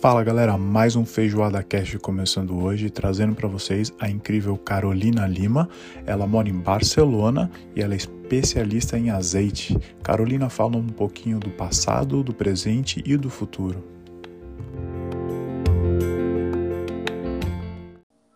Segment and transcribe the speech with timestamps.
[0.00, 5.68] Fala galera, mais um Feijoada Cast começando hoje, trazendo para vocês a incrível Carolina Lima.
[6.06, 9.76] Ela mora em Barcelona e ela é especialista em azeite.
[10.02, 13.84] Carolina fala um pouquinho do passado, do presente e do futuro.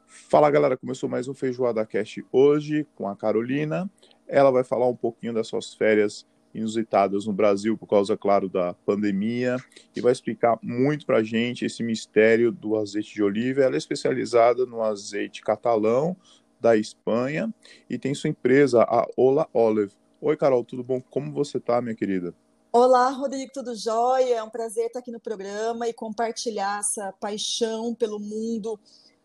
[0.06, 3.90] Fala galera, começou mais um Feijoada Cast hoje com a Carolina.
[4.28, 8.74] Ela vai falar um pouquinho das suas férias inusitadas no Brasil por causa, claro, da
[8.86, 9.56] pandemia
[9.94, 13.62] e vai explicar muito para a gente esse mistério do azeite de oliva.
[13.62, 16.16] Ela é especializada no azeite catalão
[16.60, 17.52] da Espanha
[17.90, 19.92] e tem sua empresa, a Ola Olive.
[20.20, 21.02] Oi, Carol, tudo bom?
[21.10, 22.34] Como você está, minha querida?
[22.72, 24.36] Olá, Rodrigo, tudo jóia?
[24.36, 28.80] É um prazer estar aqui no programa e compartilhar essa paixão pelo mundo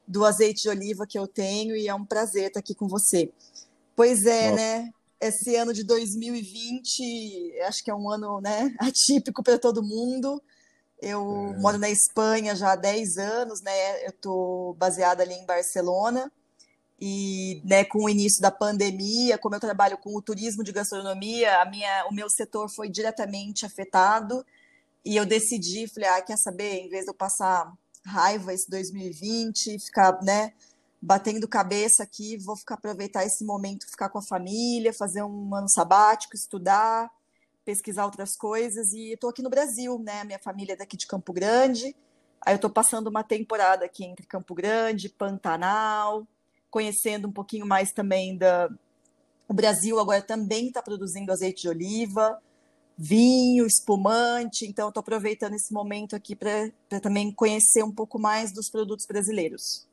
[0.08, 3.32] do azeite de oliva que eu tenho e é um prazer estar aqui com você.
[3.96, 4.56] Pois é, Nossa.
[4.56, 4.90] né?
[5.20, 10.42] Esse ano de 2020, acho que é um ano né, atípico para todo mundo.
[11.02, 11.60] Eu é.
[11.60, 14.06] moro na Espanha já há 10 anos, né?
[14.06, 16.32] Eu estou baseada ali em Barcelona.
[17.02, 21.62] E né, com o início da pandemia, como eu trabalho com o turismo de gastronomia,
[21.62, 24.46] a minha, o meu setor foi diretamente afetado.
[25.06, 27.72] E eu decidi, falei, ah, quer saber, em vez de eu passar
[28.06, 30.54] raiva esse 2020, ficar, né,
[31.02, 35.70] batendo cabeça aqui, vou ficar aproveitar esse momento, ficar com a família, fazer um ano
[35.70, 37.10] sabático, estudar,
[37.64, 38.92] pesquisar outras coisas.
[38.94, 40.24] E estou aqui no Brasil, né?
[40.24, 41.96] Minha família é daqui de Campo Grande.
[42.46, 46.28] Aí eu estou passando uma temporada aqui entre Campo Grande, Pantanal,
[46.70, 48.70] conhecendo um pouquinho mais também da.
[49.48, 52.40] O Brasil agora também está produzindo azeite de oliva,
[52.96, 54.66] vinho, espumante.
[54.68, 56.70] Então, estou aproveitando esse momento aqui para
[57.02, 59.89] também conhecer um pouco mais dos produtos brasileiros.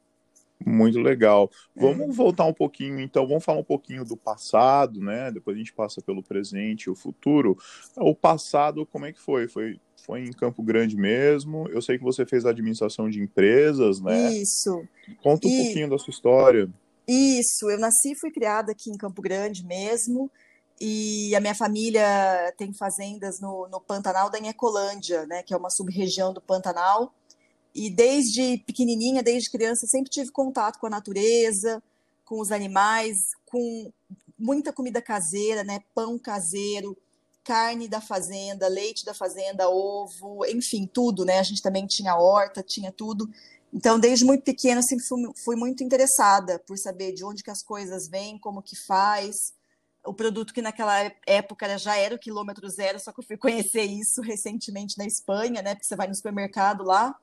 [0.65, 1.51] Muito legal.
[1.75, 2.13] Vamos é.
[2.13, 5.31] voltar um pouquinho, então, vamos falar um pouquinho do passado, né?
[5.31, 7.59] Depois a gente passa pelo presente e o futuro.
[7.97, 9.49] O passado, como é que foi?
[9.49, 11.69] Foi, foi em Campo Grande mesmo?
[11.69, 14.33] Eu sei que você fez administração de empresas, né?
[14.33, 14.87] Isso.
[15.23, 15.65] Conta um e...
[15.65, 16.69] pouquinho da sua história.
[17.07, 20.31] Isso, eu nasci e fui criada aqui em Campo Grande mesmo.
[20.81, 25.43] E a minha família tem fazendas no, no Pantanal da Ecolândia, né?
[25.43, 27.13] Que é uma sub-região do Pantanal
[27.77, 31.83] e desde pequenininha, desde criança, sempre tive contato com a natureza,
[32.25, 33.93] com os animais, com
[34.39, 35.81] muita comida caseira, né?
[35.95, 36.97] Pão caseiro,
[37.45, 41.39] carne da fazenda, leite da fazenda, ovo, enfim, tudo, né?
[41.39, 43.29] A gente também tinha horta, tinha tudo.
[43.71, 47.63] Então, desde muito pequena, sempre fui, fui, muito interessada por saber de onde que as
[47.63, 49.53] coisas vêm, como que faz.
[50.03, 53.83] O produto que naquela época já era o quilômetro zero, só que eu fui conhecer
[53.83, 55.75] isso recentemente na Espanha, né?
[55.75, 57.15] Porque você vai no supermercado lá,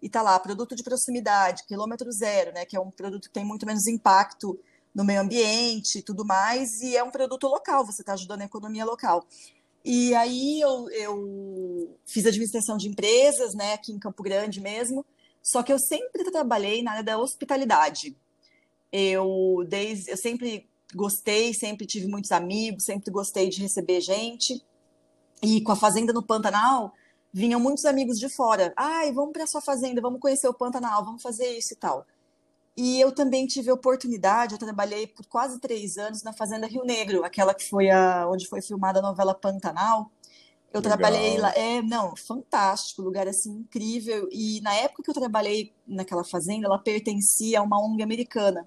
[0.00, 3.44] e tá lá, produto de proximidade, quilômetro zero, né, que é um produto que tem
[3.44, 4.58] muito menos impacto
[4.94, 8.46] no meio ambiente e tudo mais, e é um produto local, você está ajudando a
[8.46, 9.26] economia local.
[9.84, 15.04] E aí eu, eu fiz administração de empresas, né, aqui em Campo Grande mesmo,
[15.42, 18.16] só que eu sempre trabalhei na área da hospitalidade.
[18.90, 24.60] Eu, desde, eu sempre gostei, sempre tive muitos amigos, sempre gostei de receber gente.
[25.42, 26.92] E com a Fazenda no Pantanal,
[27.36, 28.72] vinham muitos amigos de fora.
[28.74, 32.06] Ai, vamos para sua fazenda, vamos conhecer o Pantanal, vamos fazer isso e tal.
[32.74, 36.82] E eu também tive a oportunidade, eu trabalhei por quase três anos na Fazenda Rio
[36.82, 40.10] Negro, aquela que foi a, onde foi filmada a novela Pantanal.
[40.72, 40.96] Eu Legal.
[40.96, 44.30] trabalhei lá, é, não, fantástico, lugar assim incrível.
[44.32, 48.66] E na época que eu trabalhei naquela fazenda, ela pertencia a uma ONG americana.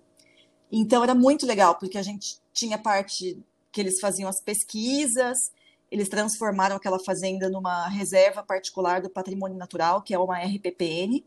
[0.72, 5.52] Então era muito legal, porque a gente tinha parte que eles faziam as pesquisas,
[5.92, 11.26] eles transformaram aquela fazenda numa reserva particular do patrimônio natural, que é uma RPPN.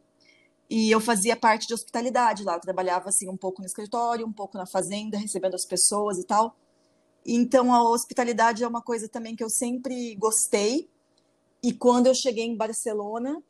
[0.71, 4.33] E eu fazia parte de hospitalidade lá, eu trabalhava assim um pouco no escritório, um
[4.33, 6.57] pouco na fazenda, recebendo as pessoas e tal.
[7.27, 10.89] Então a hospitalidade é uma coisa também que eu sempre gostei.
[11.63, 13.43] E quando eu cheguei em Barcelona,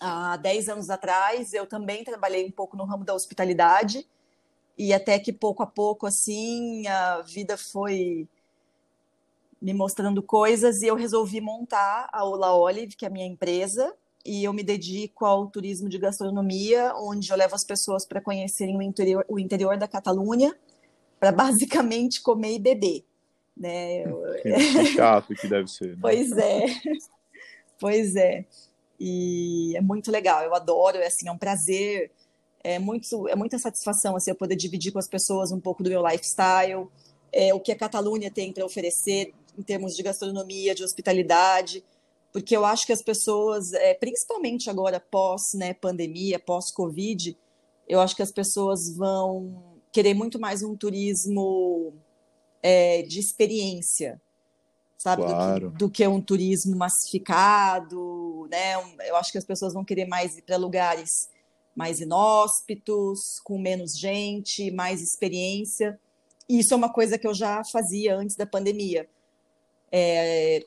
[0.00, 4.06] há 10 anos atrás, eu também trabalhei um pouco no ramo da hospitalidade.
[4.78, 8.28] E até que pouco a pouco assim, a vida foi
[9.60, 13.94] me mostrando coisas e eu resolvi montar a Ola Olive, que é a minha empresa,
[14.24, 18.76] e eu me dedico ao turismo de gastronomia, onde eu levo as pessoas para conhecerem
[18.76, 20.54] o interior, o interior da Catalunha,
[21.18, 23.04] para basicamente comer e beber.
[23.56, 24.04] Né?
[24.42, 25.88] Que chato que deve ser.
[25.88, 25.98] Né?
[26.00, 26.64] Pois é,
[27.78, 28.46] pois é.
[28.98, 32.10] E é muito legal, eu adoro, é, assim, é um prazer,
[32.62, 35.88] é, muito, é muita satisfação assim, eu poder dividir com as pessoas um pouco do
[35.88, 36.86] meu lifestyle,
[37.32, 41.84] é, o que a Catalunha tem para oferecer em termos de gastronomia, de hospitalidade,
[42.32, 47.36] porque eu acho que as pessoas, é, principalmente agora pós né, pandemia, pós Covid,
[47.86, 49.62] eu acho que as pessoas vão
[49.92, 51.92] querer muito mais um turismo
[52.62, 54.20] é, de experiência,
[54.96, 55.24] sabe?
[55.24, 55.66] Claro.
[55.66, 58.74] Do, que, do, que, um turismo massificado, né?
[59.06, 61.28] Eu acho que as pessoas vão querer mais ir para lugares
[61.74, 65.98] mais inóspitos, com menos gente, mais experiência.
[66.48, 69.08] E isso é uma coisa que eu já fazia antes da pandemia.
[69.92, 70.64] É,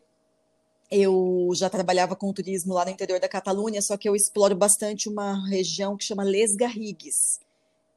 [0.92, 5.10] eu já trabalhava com turismo lá no interior da Catalunha, só que eu exploro bastante
[5.10, 7.40] uma região que chama Les Garrigues,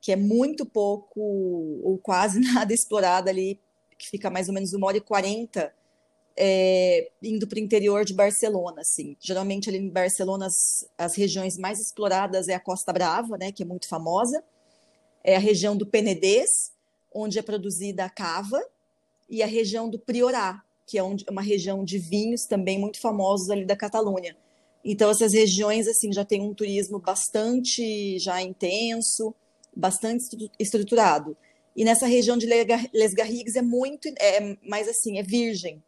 [0.00, 3.61] que é muito pouco ou quase nada explorada ali,
[3.99, 5.73] que fica mais ou menos uma hora e quarenta
[6.37, 9.17] é, indo para o interior de Barcelona, assim.
[9.19, 13.62] Geralmente ali em Barcelona as, as, regiões mais exploradas é a Costa Brava, né, que
[13.62, 14.44] é muito famosa,
[15.25, 16.72] é a região do Penedès,
[17.12, 18.62] onde é produzida a cava,
[19.29, 23.65] e a região do Priorá, que é uma região de vinhos também muito famosos ali
[23.65, 24.37] da Catalunha.
[24.85, 29.35] Então essas regiões assim já tem um turismo bastante já intenso,
[29.75, 31.37] bastante estruturado.
[31.75, 35.83] E nessa região de Les Garrigues é muito, é mais assim, é virgem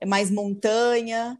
[0.00, 1.38] é mais montanha,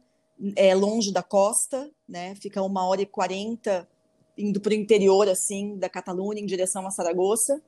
[0.57, 2.35] é longe da costa, né?
[2.37, 3.89] Fica uma hora e quarenta
[4.37, 7.61] indo para o interior, assim, da Catalunha, em direção a Saragoça.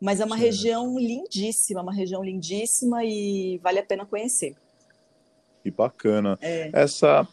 [0.00, 0.46] Mas é uma certo.
[0.46, 4.54] região lindíssima, uma região lindíssima e vale a pena conhecer.
[5.66, 6.38] Que bacana.
[6.40, 6.70] É.
[6.72, 7.26] Essa,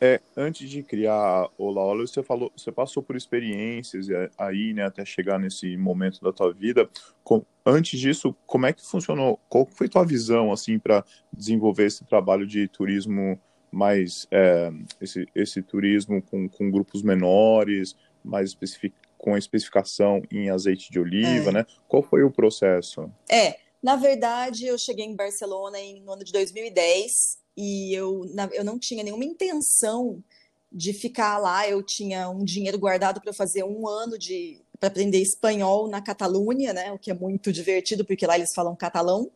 [0.00, 4.06] é, antes de criar o Laola, você falou, você passou por experiências
[4.38, 6.88] aí, né, até chegar nesse momento da tua vida.
[7.24, 9.40] Com, antes disso, como é que funcionou?
[9.48, 13.36] Qual foi tua visão assim para desenvolver esse trabalho de turismo
[13.72, 14.70] mais é,
[15.00, 21.50] esse, esse turismo com, com grupos menores, mais especific, com especificação em azeite de oliva,
[21.50, 21.52] é.
[21.54, 21.66] né?
[21.88, 23.10] Qual foi o processo?
[23.28, 28.64] É, na verdade, eu cheguei em Barcelona em, no ano de 2010 e eu, eu
[28.64, 30.22] não tinha nenhuma intenção
[30.72, 31.68] de ficar lá.
[31.68, 36.72] Eu tinha um dinheiro guardado para fazer um ano de para aprender espanhol na Catalunha,
[36.72, 36.90] né?
[36.90, 39.30] O que é muito divertido porque lá eles falam catalão.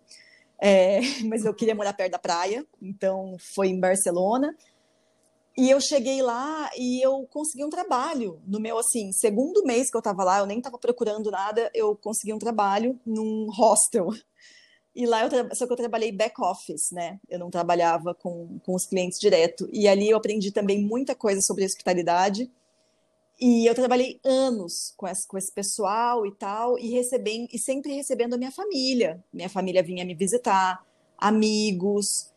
[0.58, 4.56] É, mas eu queria morar perto da praia, então foi em Barcelona.
[5.56, 9.96] E eu cheguei lá e eu consegui um trabalho no meu assim segundo mês que
[9.96, 10.38] eu estava lá.
[10.38, 11.70] Eu nem estava procurando nada.
[11.72, 14.08] Eu consegui um trabalho num hostel
[14.94, 17.18] e lá eu só que eu trabalhei back office, né?
[17.28, 19.68] Eu não trabalhava com, com os clientes direto.
[19.72, 22.50] E ali eu aprendi também muita coisa sobre hospitalidade.
[23.40, 27.92] E eu trabalhei anos com esse, com esse pessoal e tal, e recebendo, e sempre
[27.92, 29.22] recebendo a minha família.
[29.32, 30.84] Minha família vinha me visitar,
[31.18, 32.32] amigos,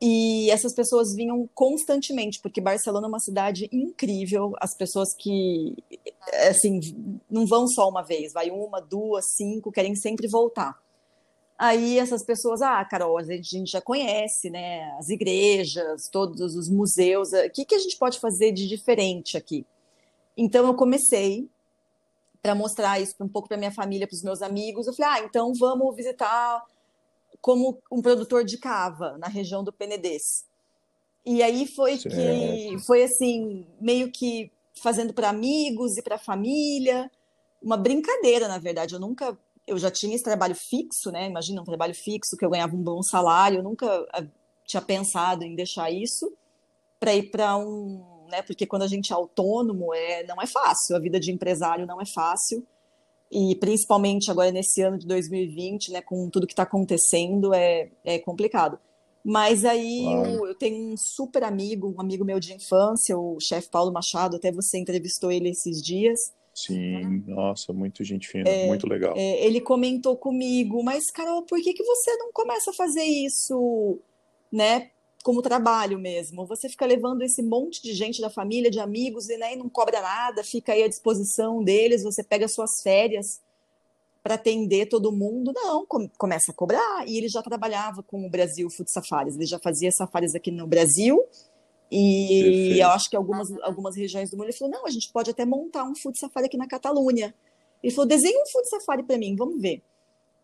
[0.00, 4.52] e essas pessoas vinham constantemente, porque Barcelona é uma cidade incrível.
[4.60, 5.74] As pessoas que,
[6.48, 6.80] assim,
[7.30, 10.78] não vão só uma vez, vai uma, duas, cinco, querem sempre voltar.
[11.58, 14.90] Aí essas pessoas, ah, Carol, a gente, já conhece, né?
[14.98, 17.32] As igrejas, todos os museus.
[17.32, 19.64] O que, que a gente pode fazer de diferente aqui?
[20.36, 21.48] Então eu comecei
[22.42, 24.86] para mostrar isso um pouco para minha família, para os meus amigos.
[24.86, 26.62] Eu falei, ah, então vamos visitar
[27.40, 30.44] como um produtor de cava na região do Penedês.
[31.24, 32.14] E aí foi certo.
[32.14, 37.10] que foi assim meio que fazendo para amigos e para família,
[37.62, 38.94] uma brincadeira, na verdade.
[38.94, 39.36] Eu nunca
[39.66, 41.26] eu já tinha esse trabalho fixo, né?
[41.26, 44.24] Imagina um trabalho fixo que eu ganhava um bom salário, eu nunca ah,
[44.64, 46.32] tinha pensado em deixar isso
[47.00, 48.42] para ir para um, né?
[48.42, 52.00] Porque quando a gente é autônomo, é não é fácil, a vida de empresário não
[52.00, 52.64] é fácil.
[53.30, 58.18] E principalmente agora nesse ano de 2020, né, com tudo que está acontecendo, é, é
[58.20, 58.78] complicado.
[59.24, 63.68] Mas aí eu, eu, tenho um super amigo, um amigo meu de infância, o chefe
[63.68, 66.32] Paulo Machado, até você entrevistou ele esses dias.
[66.56, 69.14] Sim, nossa, muito gente fina, é, muito legal.
[69.14, 73.98] É, ele comentou comigo, mas Carol, por que, que você não começa a fazer isso,
[74.50, 74.90] né,
[75.22, 76.46] como trabalho mesmo?
[76.46, 79.68] Você fica levando esse monte de gente da família, de amigos, e, né, e não
[79.68, 83.38] cobra nada, fica aí à disposição deles, você pega suas férias
[84.22, 85.52] para atender todo mundo.
[85.54, 87.06] Não, com, começa a cobrar.
[87.06, 90.66] E ele já trabalhava com o Brasil Food Safaris, ele já fazia safaris aqui no
[90.66, 91.22] Brasil,
[91.90, 92.80] e Perfeito.
[92.80, 95.44] eu acho que algumas, algumas regiões do mundo, ele falou, não, a gente pode até
[95.44, 97.34] montar um food safari aqui na Catalunha.
[97.82, 99.82] Ele falou, desenhe um food safari para mim, vamos ver.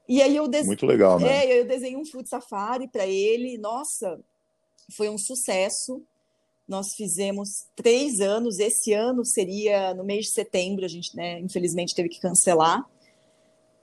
[0.08, 1.46] E aí eu desenhei, Muito legal, né?
[1.46, 4.20] É, eu desenhei um food safari para ele, nossa,
[4.96, 6.02] foi um sucesso.
[6.66, 11.94] Nós fizemos três anos, esse ano seria no mês de setembro, a gente, né, infelizmente,
[11.94, 12.88] teve que cancelar.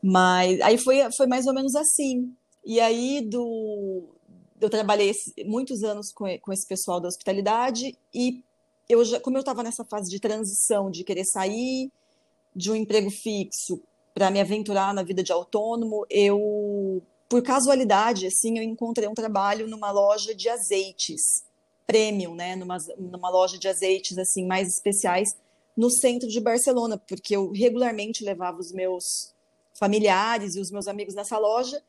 [0.02, 2.34] Mas aí foi, foi mais ou menos assim.
[2.66, 4.08] E aí, do,
[4.60, 5.14] eu trabalhei
[5.46, 8.44] muitos anos com, com esse pessoal da hospitalidade e
[8.88, 11.92] eu já, como eu estava nessa fase de transição, de querer sair
[12.56, 13.82] de um emprego fixo
[14.14, 19.68] para me aventurar na vida de autônomo, eu, por casualidade, assim, eu encontrei um trabalho
[19.68, 21.22] numa loja de azeites
[21.86, 25.30] premium, né, numa, numa loja de azeites assim mais especiais
[25.76, 29.34] no centro de Barcelona, porque eu regularmente levava os meus
[29.74, 31.82] familiares e os meus amigos nessa loja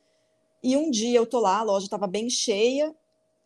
[0.62, 2.94] e um dia eu tô lá, a loja estava bem cheia,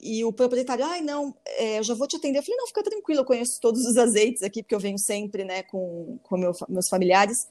[0.00, 2.38] e o proprietário, ai, não, é, eu já vou te atender.
[2.38, 5.44] Eu falei, não, fica tranquilo, eu conheço todos os azeites aqui, porque eu venho sempre,
[5.44, 7.48] né, com, com meu, meus familiares.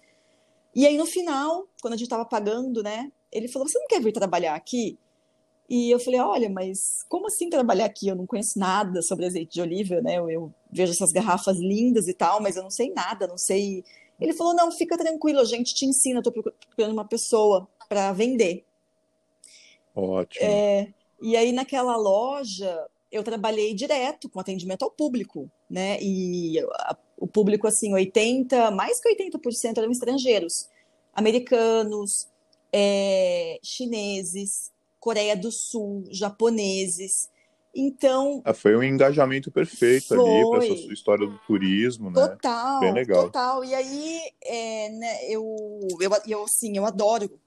[0.76, 4.02] E aí, no final, quando a gente estava pagando, né, ele falou, você não quer
[4.02, 5.00] vir trabalhar aqui?
[5.70, 8.08] E eu falei, olha, mas como assim trabalhar aqui?
[8.08, 10.20] Eu não conheço nada sobre azeite de oliva, né?
[10.20, 13.84] Eu, eu, vejo essas garrafas lindas e tal, mas eu não sei nada, não sei.
[14.20, 18.12] Ele falou, não, fica tranquilo, a gente te ensina, eu tô procurando uma pessoa para
[18.12, 18.66] vender.
[19.96, 20.46] Ótimo.
[20.46, 20.88] É,
[21.22, 25.98] e aí, naquela loja, eu trabalhei direto com atendimento ao público, né?
[26.02, 30.68] E a, o público, assim, 80, mais que 80% eram estrangeiros,
[31.14, 32.28] americanos,
[32.72, 37.30] é, chineses, Coreia do Sul, japoneses.
[37.76, 38.42] Então.
[38.46, 40.20] Ah, foi um engajamento perfeito foi.
[40.20, 42.28] ali para essa sua história do turismo, né?
[42.28, 43.26] Total, Bem legal.
[43.26, 43.66] total.
[43.66, 45.44] E aí, é, né, eu,
[46.00, 47.40] eu, eu, assim, eu adoro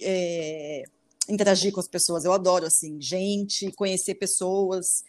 [0.00, 0.84] é,
[1.28, 5.04] interagir com as pessoas, eu adoro, assim, gente, conhecer pessoas.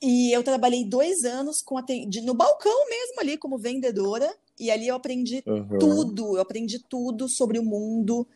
[0.00, 1.76] E eu trabalhei dois anos com
[2.22, 5.78] no balcão mesmo ali, como vendedora, e ali eu aprendi uhum.
[5.78, 8.26] tudo, eu aprendi tudo sobre o mundo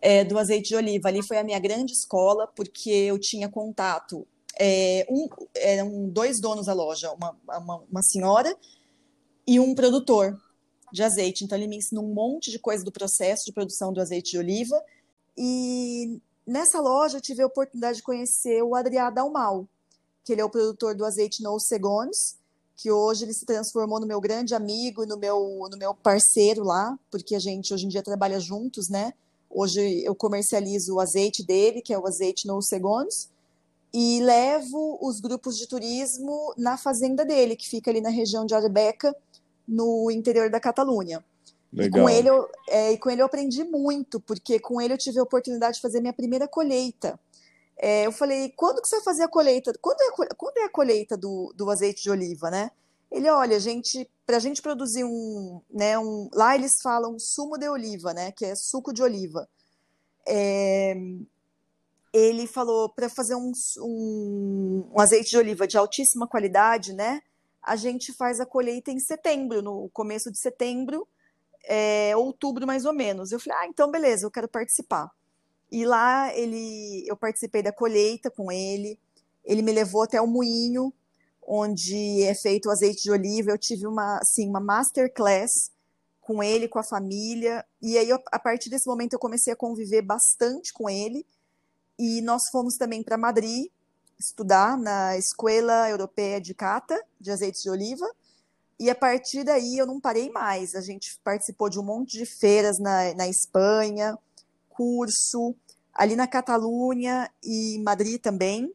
[0.00, 1.08] é, do azeite de oliva.
[1.08, 4.26] Ali foi a minha grande escola, porque eu tinha contato.
[4.58, 8.54] É, um, eram dois donos da loja, uma, uma, uma, senhora
[9.46, 10.38] e um produtor
[10.92, 11.44] de azeite.
[11.44, 14.38] Então, ele me ensinou um monte de coisa do processo de produção do azeite de
[14.38, 14.82] oliva.
[15.36, 19.66] E nessa loja, eu tive a oportunidade de conhecer o Adriá Dalmal,
[20.24, 22.36] que ele é o produtor do azeite No Segons,
[22.76, 26.98] que hoje ele se transformou no meu grande amigo, no meu, no meu parceiro lá,
[27.10, 29.12] porque a gente hoje em dia trabalha juntos, né?
[29.48, 33.28] Hoje eu comercializo o azeite dele, que é o azeite no Segundos,
[33.92, 38.54] e levo os grupos de turismo na fazenda dele, que fica ali na região de
[38.54, 39.14] Arbeca,
[39.66, 41.24] no interior da Catalunha.
[41.72, 42.00] Legal.
[42.00, 44.98] E com ele, eu, é, e com ele eu aprendi muito, porque com ele eu
[44.98, 47.18] tive a oportunidade de fazer minha primeira colheita.
[47.76, 49.72] É, eu falei, quando que você vai fazer a colheita?
[49.80, 52.70] Quando é, quando é a colheita do, do azeite de oliva, né?
[53.10, 57.68] Ele, olha, gente, para a gente produzir um, né, um, lá eles falam sumo de
[57.68, 59.48] oliva, né, que é suco de oliva.
[60.26, 60.94] É,
[62.12, 67.20] ele falou para fazer um, um, um, azeite de oliva de altíssima qualidade, né,
[67.60, 71.08] a gente faz a colheita em setembro, no começo de setembro,
[71.64, 73.32] é, outubro mais ou menos.
[73.32, 75.10] Eu falei, ah, então beleza, eu quero participar.
[75.70, 78.98] E lá ele, eu participei da colheita com ele.
[79.44, 80.92] Ele me levou até o moinho
[81.42, 83.50] onde é feito o azeite de oliva.
[83.50, 85.70] Eu tive uma, assim, uma masterclass
[86.20, 87.64] com ele, com a família.
[87.80, 91.26] E aí, a partir desse momento, eu comecei a conviver bastante com ele.
[91.98, 93.66] E nós fomos também para Madrid
[94.18, 98.06] estudar na Escola Europeia de Cata, de azeites de oliva.
[98.80, 100.74] E a partir daí eu não parei mais.
[100.74, 104.18] A gente participou de um monte de feiras na, na Espanha,
[104.70, 105.54] curso,
[105.92, 108.72] ali na Catalunha e Madrid também.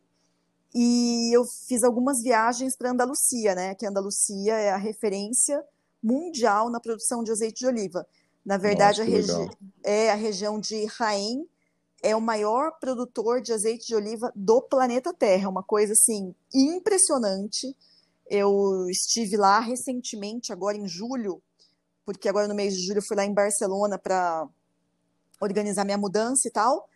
[0.75, 3.73] E eu fiz algumas viagens para Andalucia, né?
[3.73, 5.63] Que Andalucia é a referência
[6.03, 8.05] mundial na produção de azeite de oliva.
[8.45, 11.47] Na verdade, Nossa, a, regi é a região de Jaén
[12.03, 17.75] é o maior produtor de azeite de oliva do planeta Terra, uma coisa assim impressionante.
[18.27, 21.41] Eu estive lá recentemente, agora em julho,
[22.05, 24.47] porque agora no mês de julho eu fui lá em Barcelona para
[25.39, 26.87] organizar minha mudança e tal.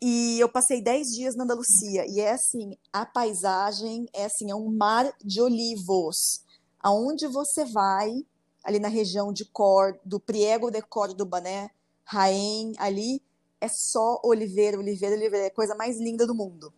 [0.00, 2.04] E eu passei 10 dias na Andalucia.
[2.06, 6.44] E é assim, a paisagem é assim, é um mar de olivos.
[6.80, 8.12] Aonde você vai,
[8.62, 11.70] ali na região de Cor, do Priego de Córdoba, né?
[12.04, 13.22] Raém, ali
[13.60, 15.46] é só oliveira, oliveira, oliveira.
[15.46, 16.72] É a coisa mais linda do mundo.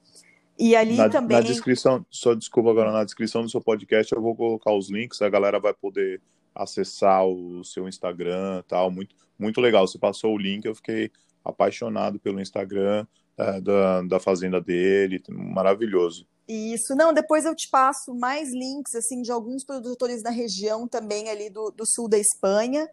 [0.58, 1.36] E ali na, também.
[1.36, 5.20] Na descrição, só desculpa agora, na descrição do seu podcast eu vou colocar os links,
[5.20, 6.20] a galera vai poder
[6.54, 8.90] acessar o seu Instagram tal.
[8.90, 9.86] Muito, muito legal.
[9.86, 11.10] Você passou o link, eu fiquei
[11.44, 16.26] apaixonado pelo Instagram é, da, da fazenda dele, maravilhoso.
[16.48, 21.28] Isso, não, depois eu te passo mais links, assim, de alguns produtores da região também
[21.28, 22.88] ali do, do sul da Espanha,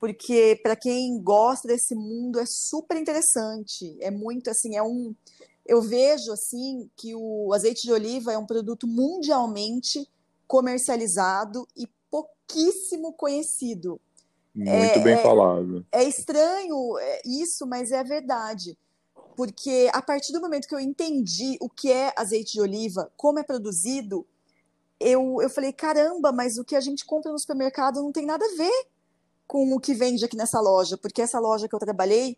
[0.00, 5.14] porque para quem gosta desse mundo é super interessante, é muito, assim, é um...
[5.68, 10.08] Eu vejo, assim, que o azeite de oliva é um produto mundialmente
[10.46, 14.00] comercializado e pouquíssimo conhecido.
[14.54, 15.86] Muito é, bem é, falado.
[15.92, 18.76] É estranho é, isso, mas é verdade.
[19.36, 23.38] Porque a partir do momento que eu entendi o que é azeite de oliva, como
[23.38, 24.26] é produzido,
[24.98, 28.44] eu, eu falei: caramba, mas o que a gente compra no supermercado não tem nada
[28.44, 28.86] a ver
[29.46, 30.96] com o que vende aqui nessa loja.
[30.96, 32.36] Porque essa loja que eu trabalhei,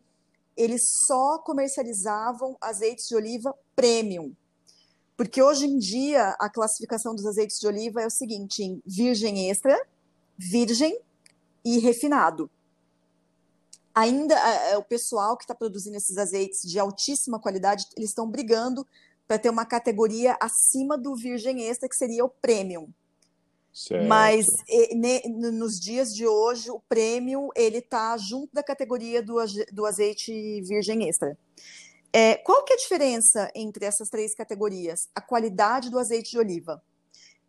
[0.61, 4.35] eles só comercializavam azeites de oliva premium.
[5.17, 9.51] Porque hoje em dia a classificação dos azeites de oliva é o seguinte: em virgem
[9.51, 9.81] extra,
[10.37, 10.99] virgem
[11.65, 12.51] e refinado.
[13.95, 14.37] Ainda
[14.79, 18.87] o pessoal que está produzindo esses azeites de altíssima qualidade, eles estão brigando
[19.27, 22.89] para ter uma categoria acima do virgem extra, que seria o premium.
[23.73, 24.07] Certo.
[24.07, 29.37] Mas e, ne, nos dias de hoje, o premium ele está junto da categoria do,
[29.73, 31.39] do azeite virgem extra.
[32.13, 35.09] É, qual que é a diferença entre essas três categorias?
[35.15, 36.83] A qualidade do azeite de oliva.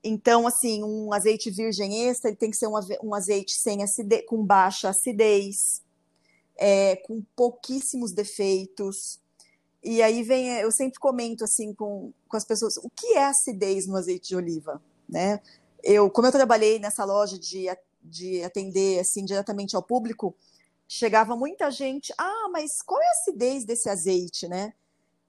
[0.03, 2.73] Então, assim, um azeite virgem extra ele tem que ser um,
[3.03, 5.81] um azeite sem acidez, com baixa acidez,
[6.57, 9.19] é, com pouquíssimos defeitos.
[9.83, 13.87] E aí vem, eu sempre comento assim com, com as pessoas, o que é acidez
[13.87, 15.39] no azeite de oliva, né?
[15.83, 17.65] Eu, como eu trabalhei nessa loja de,
[18.01, 20.35] de atender assim diretamente ao público,
[20.87, 24.73] chegava muita gente, ah, mas qual é a acidez desse azeite, né?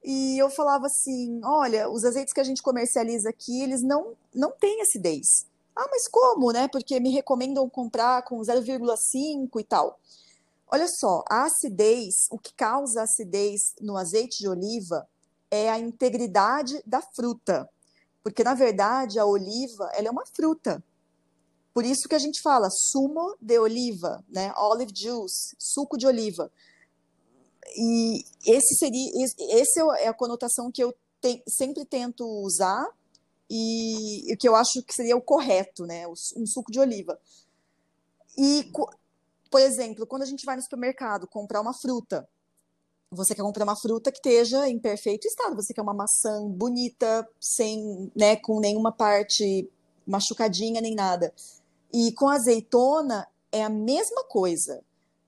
[0.02, 4.50] E eu falava assim, olha, os azeites que a gente comercializa aqui, eles não, não
[4.50, 5.46] têm acidez.
[5.74, 6.68] Ah, mas como, né?
[6.68, 9.98] Porque me recomendam comprar com 0,5 e tal.
[10.66, 15.06] Olha só, a acidez, o que causa acidez no azeite de oliva
[15.50, 17.68] é a integridade da fruta.
[18.22, 20.82] Porque, na verdade, a oliva ela é uma fruta.
[21.74, 24.52] Por isso que a gente fala sumo de oliva, né?
[24.56, 26.50] Olive juice, suco de oliva.
[27.76, 32.86] E esse seria, esse é a conotação que eu te, sempre tento usar
[33.48, 36.06] e o que eu acho que seria o correto, né?
[36.08, 37.18] Um suco de oliva.
[38.36, 38.70] E,
[39.50, 42.28] por exemplo, quando a gente vai no supermercado comprar uma fruta,
[43.12, 45.54] você quer comprar uma fruta que esteja em perfeito estado.
[45.54, 49.70] Você quer uma maçã bonita, sem, né, com nenhuma parte
[50.06, 51.32] machucadinha nem nada.
[51.92, 54.82] E com azeitona é a mesma coisa.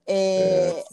[0.07, 0.85] É, é.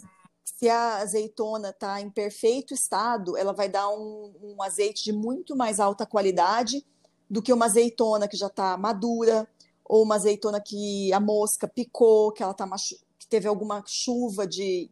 [0.43, 5.55] Se a azeitona está em perfeito estado, ela vai dar um, um, azeite de muito
[5.55, 6.86] mais alta qualidade
[7.29, 9.48] do que uma azeitona que já está madura,
[9.86, 12.69] ou uma azeitona que a mosca picou, que ela tá
[13.17, 14.89] que teve alguma chuva de,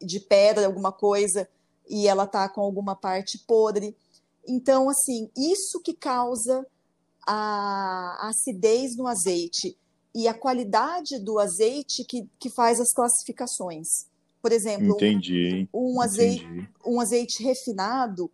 [0.00, 1.48] de pedra, alguma coisa,
[1.88, 3.96] e ela tá com alguma parte podre.
[4.46, 6.66] Então, assim, isso que causa
[7.26, 9.76] a acidez no azeite
[10.14, 14.06] e a qualidade do azeite que, que faz as classificações.
[14.40, 15.68] Por exemplo, Entendi.
[15.72, 18.30] Um, um azeite, um azeite refinado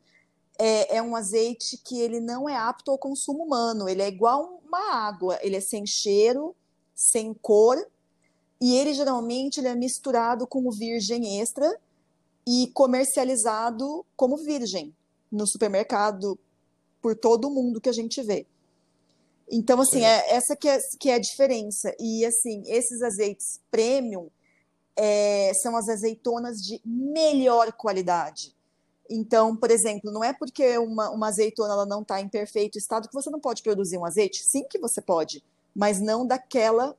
[0.59, 3.89] é, é, um azeite que ele não é apto ao consumo humano.
[3.89, 5.39] Ele é igual uma água.
[5.41, 6.55] Ele é sem cheiro,
[6.95, 7.79] sem cor
[8.61, 11.79] e ele geralmente ele é misturado com o virgem extra
[12.47, 14.95] e comercializado como virgem
[15.31, 16.39] no supermercado
[17.01, 18.47] por todo mundo que a gente vê.
[19.51, 20.35] Então, assim, é.
[20.35, 21.95] essa que é, que é a diferença.
[21.99, 24.29] E, assim, esses azeites premium
[24.97, 28.55] é, são as azeitonas de melhor qualidade.
[29.09, 33.09] Então, por exemplo, não é porque uma, uma azeitona ela não está em perfeito estado
[33.09, 34.45] que você não pode produzir um azeite.
[34.45, 35.43] Sim que você pode,
[35.75, 36.97] mas não daquela,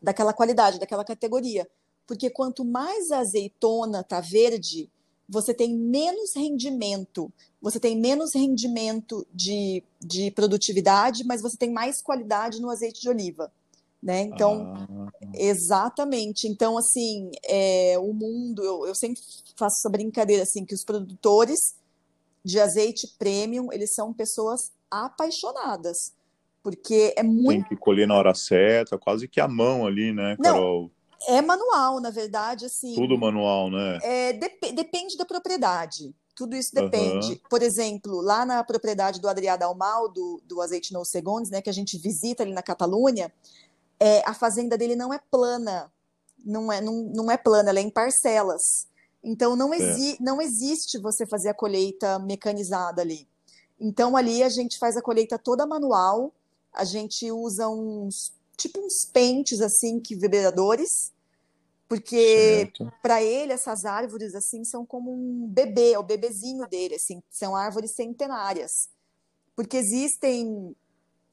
[0.00, 1.68] daquela qualidade, daquela categoria.
[2.06, 4.88] Porque quanto mais a azeitona está verde,
[5.28, 12.00] você tem menos rendimento, você tem menos rendimento de, de produtividade, mas você tem mais
[12.00, 13.52] qualidade no azeite de oliva.
[14.00, 14.20] Né?
[14.20, 15.10] Então, ah.
[15.34, 16.46] exatamente.
[16.46, 19.20] Então, assim, é, o mundo, eu, eu sempre
[19.56, 21.58] faço essa brincadeira, assim, que os produtores
[22.44, 26.12] de azeite premium, eles são pessoas apaixonadas,
[26.66, 27.48] porque é muito...
[27.48, 30.90] Tem que colher na hora certa, quase que a mão ali, né, Carol?
[31.28, 32.92] Não, é manual, na verdade, assim.
[32.96, 34.00] Tudo manual, né?
[34.02, 36.12] É, dep depende da propriedade.
[36.34, 37.34] Tudo isso depende.
[37.34, 37.38] Uhum.
[37.48, 41.70] Por exemplo, lá na propriedade do Adrià Dalmal, do, do Azeite No Segundos, né, que
[41.70, 43.32] a gente visita ali na Catalunha,
[44.00, 45.88] é, a fazenda dele não é plana.
[46.44, 48.88] Não é, não, não é plana, ela é em parcelas.
[49.22, 50.16] Então, não, exi é.
[50.18, 53.28] não existe você fazer a colheita mecanizada ali.
[53.78, 56.32] Então, ali a gente faz a colheita toda manual,
[56.76, 61.12] a gente usa uns tipo uns pentes assim que vibradores,
[61.88, 62.70] porque
[63.02, 67.56] para ele essas árvores assim são como um bebê, é o bebezinho dele, assim, são
[67.56, 68.88] árvores centenárias.
[69.54, 70.76] Porque existem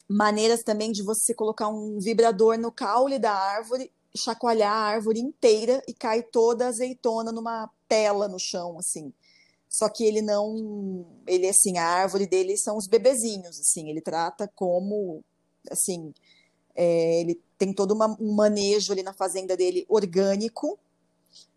[0.08, 5.82] maneiras também de você colocar um vibrador no caule da árvore, chacoalhar a árvore inteira
[5.88, 9.12] e cai toda a azeitona numa tela no chão, assim.
[9.68, 14.48] Só que ele não, ele assim, a árvore dele são os bebezinhos, assim, ele trata
[14.56, 15.24] como,
[15.70, 16.14] assim,
[16.76, 20.78] é, ele tem todo uma, um manejo ali na fazenda dele orgânico,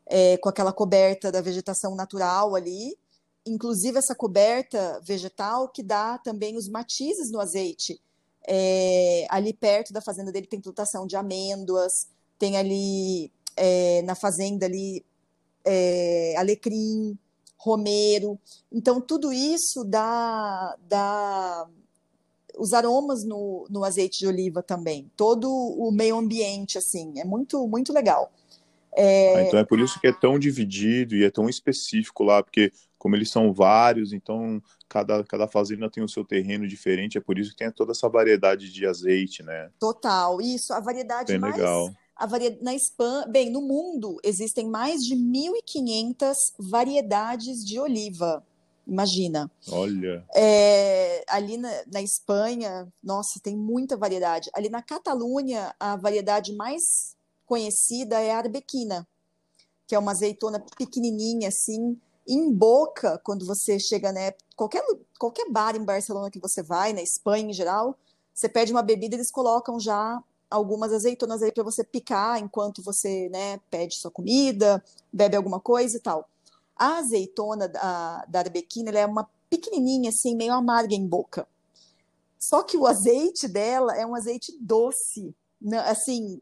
[0.06, 2.96] é, com aquela coberta da vegetação natural ali.
[3.44, 8.00] Inclusive, essa coberta vegetal que dá também os matizes no azeite.
[8.48, 11.92] É, ali perto da fazenda dele tem plantação de amêndoas,
[12.38, 15.04] tem ali é, na fazenda ali
[15.64, 17.18] é, alecrim,
[17.56, 18.38] romero.
[18.70, 21.68] Então, tudo isso dá, dá
[22.56, 27.66] os aromas no, no azeite de oliva também, todo o meio ambiente, assim, é muito,
[27.68, 28.32] muito legal.
[28.96, 29.36] É...
[29.36, 32.72] Ah, então é por isso que é tão dividido e é tão específico lá, porque
[32.98, 37.38] como eles são vários, então cada, cada fazenda tem o seu terreno diferente, é por
[37.38, 39.70] isso que tem toda essa variedade de azeite, né?
[39.78, 41.56] Total, isso, a variedade Bem mais...
[41.56, 41.90] legal.
[42.16, 42.56] A varia...
[42.62, 48.42] Na Espanha, bem, no mundo existem mais de 1.500 variedades de oliva.
[48.86, 49.50] Imagina.
[49.68, 50.24] Olha.
[50.34, 54.48] É, ali na, na, Espanha, nossa, tem muita variedade.
[54.54, 59.06] Ali na Catalunha, a variedade mais conhecida é a arbequina,
[59.86, 64.32] que é uma azeitona pequenininha, assim, em boca, quando você chega, né?
[64.54, 64.84] Qualquer,
[65.18, 67.96] qualquer bar em Barcelona que você vai, na Espanha em geral,
[68.32, 73.28] você pede uma bebida, eles colocam já algumas azeitonas aí para você picar enquanto você,
[73.30, 76.28] né, pede sua comida, bebe alguma coisa e tal.
[76.76, 81.46] A azeitona da, da arbequina é uma pequenininha, assim, meio amarga em boca.
[82.38, 85.34] Só que o azeite dela é um azeite doce.
[85.60, 85.78] Né?
[85.80, 86.40] Assim,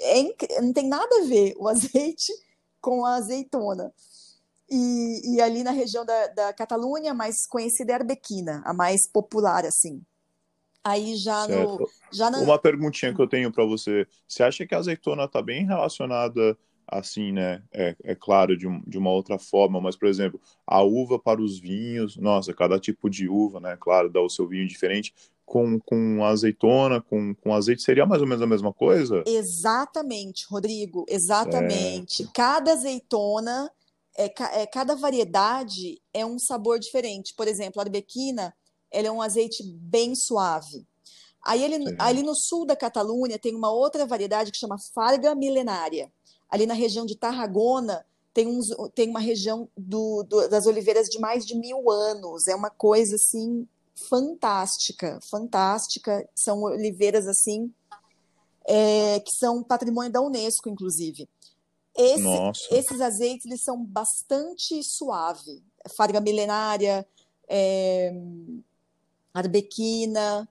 [0.00, 2.32] é, não tem nada a ver o azeite
[2.80, 3.92] com a azeitona.
[4.68, 8.72] E, e ali na região da, da Catalunha, a mais conhecida é a arbequina, a
[8.72, 10.02] mais popular, assim.
[10.82, 11.80] Aí já certo.
[11.80, 11.90] no.
[12.12, 12.38] Já na...
[12.38, 14.06] Uma perguntinha que eu tenho para você.
[14.26, 16.56] Você acha que a azeitona está bem relacionada
[16.88, 17.62] assim, né?
[17.72, 21.58] É, é claro, de, de uma outra forma, mas, por exemplo, a uva para os
[21.58, 23.76] vinhos, nossa, cada tipo de uva, né?
[23.80, 25.12] Claro, dá o seu vinho diferente.
[25.44, 29.22] Com, com azeitona, com, com azeite, seria mais ou menos a mesma coisa?
[29.26, 32.16] Exatamente, Rodrigo, exatamente.
[32.16, 32.32] Certo.
[32.32, 33.70] Cada azeitona,
[34.16, 34.24] é,
[34.60, 37.32] é, cada variedade é um sabor diferente.
[37.36, 38.52] Por exemplo, a arbequina,
[38.90, 40.84] ela é um azeite bem suave.
[41.44, 46.10] Aí ele, ali no sul da Catalunha tem uma outra variedade que chama Farga milenária
[46.50, 51.18] ali na região de Tarragona, tem, uns, tem uma região do, do, das oliveiras de
[51.18, 52.46] mais de mil anos.
[52.46, 56.28] É uma coisa assim fantástica, fantástica.
[56.34, 57.72] São oliveiras assim
[58.66, 61.28] é, que são patrimônio da Unesco, inclusive.
[61.94, 65.62] Esse, esses azeites eles são bastante suave.
[65.96, 67.06] Farga milenária,
[67.48, 68.12] é,
[69.32, 70.46] arbequina.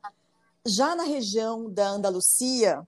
[0.66, 2.86] Já na região da Andalucia,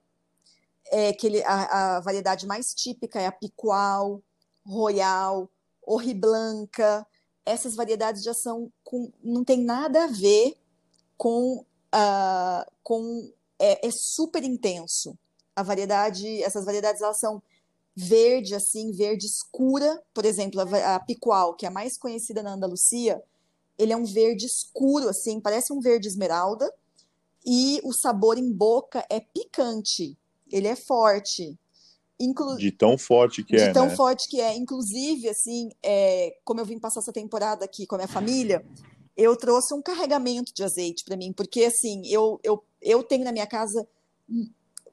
[0.90, 4.22] é que ele, a, a, variedade mais típica é a Picual,
[4.64, 5.50] Royal,
[5.82, 7.06] Orriblanca.
[7.44, 10.56] Essas variedades já são com, não tem nada a ver
[11.16, 15.18] com uh, com é, é, super intenso.
[15.54, 17.42] A variedade, essas variedades elas são
[17.94, 22.54] verde assim, verde escura, por exemplo, a, a Picual, que é a mais conhecida na
[22.54, 23.22] Andalucia,
[23.76, 26.72] ele é um verde escuro assim, parece um verde esmeralda,
[27.44, 30.16] e o sabor em boca é picante
[30.50, 31.58] ele é forte.
[32.20, 32.56] Inclu...
[32.56, 33.68] De tão forte que de é.
[33.68, 33.96] De tão né?
[33.96, 34.56] forte que é.
[34.56, 38.64] Inclusive, assim, é, como eu vim passar essa temporada aqui com a minha família,
[39.16, 43.32] eu trouxe um carregamento de azeite para mim, porque assim, eu, eu, eu tenho na
[43.32, 43.86] minha casa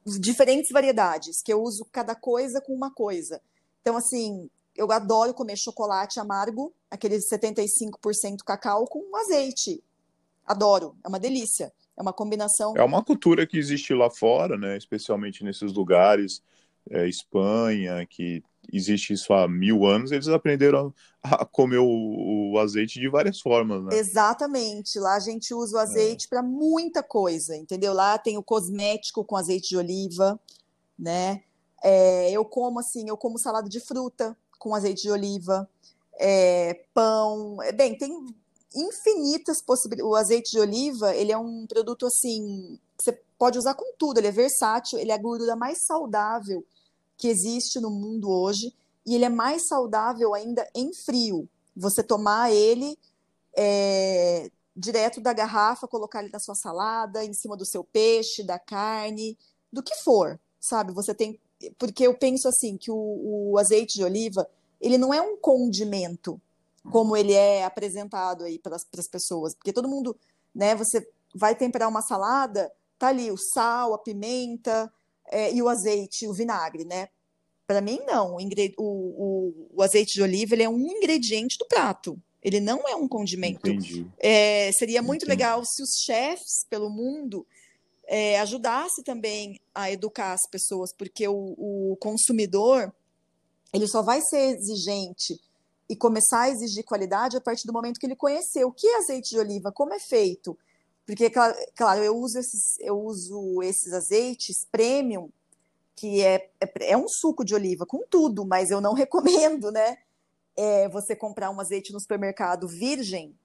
[0.06, 3.42] diferentes variedades, que eu uso cada coisa com uma coisa.
[3.82, 9.84] Então, assim, eu adoro comer chocolate amargo, aquele 75% cacau com azeite.
[10.46, 11.74] Adoro, é uma delícia.
[11.98, 12.74] É uma combinação.
[12.76, 14.78] É uma cultura que existe lá fora, né?
[14.78, 16.42] Especialmente nesses lugares,
[16.90, 23.00] é, Espanha, que existe isso há mil anos, eles aprenderam a comer o, o, azeite
[23.00, 23.98] de várias formas, né?
[23.98, 25.00] Exatamente.
[25.00, 26.30] Lá a gente usa o azeite é.
[26.30, 27.94] para muita coisa, entendeu?
[27.94, 30.40] Lá tem o cosmético com azeite de oliva,
[30.98, 31.44] né?
[31.84, 35.70] É, eu como assim, eu como salada de fruta com azeite de oliva,
[36.20, 37.62] é, pão.
[37.62, 38.26] É, bem, tem
[38.76, 40.12] infinitas possibilidades.
[40.12, 44.28] O azeite de oliva, ele é um produto assim, você pode usar com tudo, ele
[44.28, 46.66] é versátil, ele é a gordura mais saudável
[47.18, 48.74] que existe no mundo hoje,
[49.06, 51.48] e ele é mais saudável ainda em frio.
[51.76, 52.98] Você tomar ele
[53.56, 58.60] é, direto da garrafa, colocar ele na sua salada, em cima do seu peixe, da
[58.60, 59.38] carne,
[59.72, 60.92] do que for, sabe?
[60.94, 61.40] Você tem.
[61.78, 64.48] Porque eu penso assim, que o, o azeite de oliva,
[64.82, 66.42] ele não é um condimento,
[66.92, 69.56] como ele é apresentado aí para as pessoas.
[69.56, 70.16] Porque todo mundo,
[70.54, 74.92] né, você vai temperar uma salada, tá ali o sal, a pimenta
[75.28, 77.10] é, e o azeite, o vinagre, né?
[77.68, 78.36] Para mim, não.
[78.36, 82.22] O, o, o, azeite de oliva ele é um ingrediente do prato.
[82.42, 83.68] Ele não é um condimento.
[84.20, 85.32] É, seria muito Entendi.
[85.32, 87.46] legal se os chefs pelo mundo
[88.08, 92.94] é, ajudasse também a educar as pessoas, porque o, o consumidor
[93.74, 95.40] ele só vai ser exigente
[95.90, 98.98] e começar a exigir qualidade a partir do momento que ele conheceu o que é
[98.98, 100.58] azeite de oliva, como é feito.
[101.06, 105.30] Porque, claro, eu uso esses, eu uso esses azeites premium,
[105.96, 109.98] que é, é, é um suco de oliva com tudo, mas eu não recomendo, né?
[110.58, 113.36] É você comprar um azeite no supermercado virgem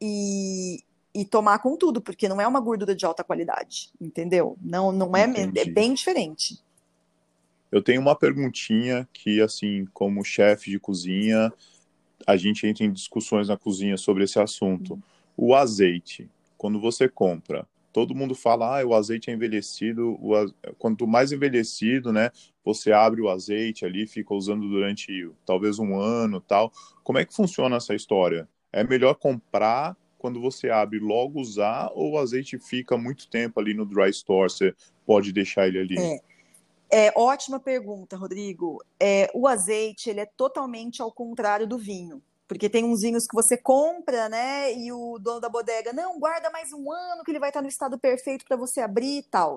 [0.00, 0.82] e,
[1.14, 4.56] e tomar com tudo, porque não é uma gordura de alta qualidade, entendeu?
[4.62, 5.24] Não, não é,
[5.56, 6.58] é bem diferente.
[7.70, 11.52] Eu tenho uma perguntinha que, assim, como chefe de cozinha,
[12.26, 15.00] a gente entra em discussões na cozinha sobre esse assunto.
[15.36, 20.32] O azeite, quando você compra, todo mundo fala, ah, o azeite é envelhecido, o,
[20.78, 22.30] quanto mais envelhecido, né,
[22.64, 26.72] você abre o azeite ali, fica usando durante talvez um ano tal.
[27.04, 28.48] Como é que funciona essa história?
[28.72, 33.74] É melhor comprar quando você abre logo usar ou o azeite fica muito tempo ali
[33.74, 35.98] no dry store, você pode deixar ele ali?
[35.98, 36.20] É.
[36.94, 38.84] É, ótima pergunta, Rodrigo.
[39.00, 42.22] É, o azeite ele é totalmente ao contrário do vinho.
[42.46, 44.74] Porque tem uns vinhos que você compra, né?
[44.74, 47.68] E o dono da bodega, não, guarda mais um ano que ele vai estar no
[47.68, 49.56] estado perfeito para você abrir e tal.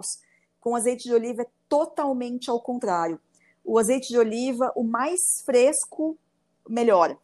[0.62, 3.20] Com azeite de oliva é totalmente ao contrário.
[3.66, 6.18] O azeite de oliva, o mais fresco,
[6.70, 7.18] melhor.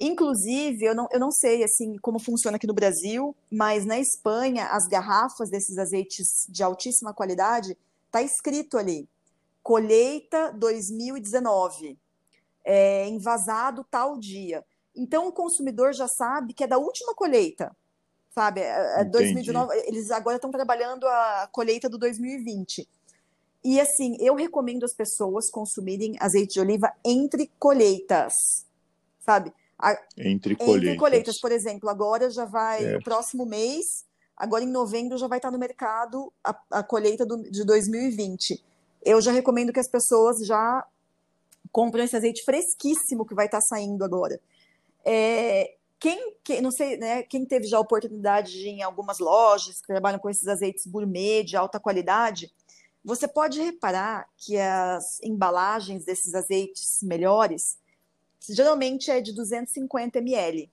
[0.00, 4.66] Inclusive, eu não, eu não sei assim como funciona aqui no Brasil, mas na Espanha,
[4.72, 7.78] as garrafas desses azeites de altíssima qualidade,
[8.10, 9.08] tá escrito ali
[9.68, 11.98] colheita 2019,
[12.64, 14.64] é, envasado tal dia.
[14.96, 17.76] Então o consumidor já sabe que é da última colheita,
[18.34, 18.62] sabe?
[18.62, 22.88] É, é 2019, eles agora estão trabalhando a colheita do 2020.
[23.62, 28.32] E assim, eu recomendo as pessoas consumirem azeite de oliva entre colheitas,
[29.20, 29.52] sabe?
[29.78, 30.82] A, entre colheitas.
[30.82, 32.92] Entre colheitas, por exemplo, agora já vai, é.
[32.94, 37.42] no próximo mês, agora em novembro já vai estar no mercado a, a colheita do,
[37.50, 38.66] de 2020
[39.02, 40.86] eu já recomendo que as pessoas já
[41.70, 44.40] comprem esse azeite fresquíssimo que vai estar saindo agora.
[45.04, 49.80] É, quem, quem, não sei, né, quem teve já a oportunidade de em algumas lojas
[49.80, 52.52] que trabalham com esses azeites gourmet de alta qualidade,
[53.04, 57.78] você pode reparar que as embalagens desses azeites melhores
[58.48, 60.70] geralmente é de 250 ml.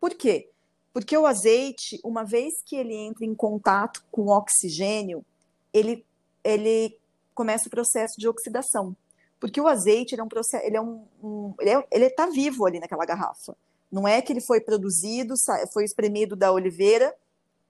[0.00, 0.50] Por quê?
[0.92, 5.24] Porque o azeite, uma vez que ele entra em contato com oxigênio,
[5.72, 6.04] ele,
[6.42, 6.98] ele
[7.34, 8.96] começa o processo de oxidação.
[9.38, 11.54] Porque o azeite ele é um processo, ele é um, um
[11.90, 13.56] ele está é, vivo ali naquela garrafa.
[13.90, 15.34] Não é que ele foi produzido,
[15.72, 17.14] foi espremido da oliveira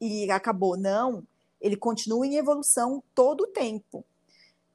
[0.00, 0.76] e acabou.
[0.76, 1.22] Não,
[1.60, 4.04] ele continua em evolução todo o tempo.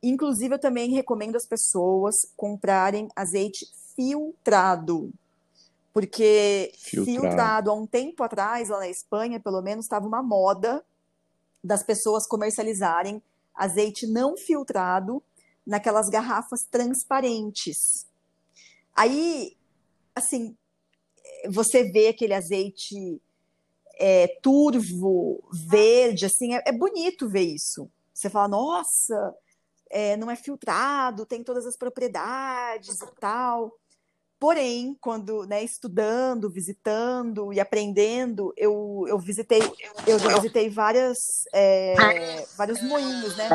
[0.01, 5.11] Inclusive, eu também recomendo as pessoas comprarem azeite filtrado.
[5.93, 10.83] Porque filtrado, filtrado há um tempo atrás, lá na Espanha, pelo menos, estava uma moda
[11.63, 13.21] das pessoas comercializarem
[13.55, 15.23] azeite não filtrado
[15.65, 18.05] naquelas garrafas transparentes.
[18.95, 19.57] Aí,
[20.13, 20.55] assim,
[21.49, 23.21] você vê aquele azeite
[23.97, 27.89] é, turvo, verde, assim, é, é, bonito ver isso.
[28.13, 29.35] Você fala, nossa,
[29.89, 33.77] é, não é filtrado, tem todas as propriedades e tal.
[34.45, 39.59] Porém, quando né, estudando, visitando e aprendendo, eu, eu visitei,
[40.05, 41.17] eu já visitei várias,
[41.51, 43.49] é, vários moinhos, né?